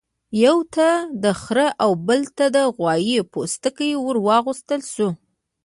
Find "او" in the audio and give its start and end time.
1.83-1.91